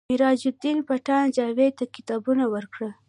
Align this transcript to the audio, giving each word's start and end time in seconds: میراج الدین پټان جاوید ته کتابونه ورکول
میراج 0.09 0.41
الدین 0.49 0.77
پټان 0.87 1.25
جاوید 1.35 1.73
ته 1.79 1.85
کتابونه 1.95 2.43
ورکول 2.53 2.91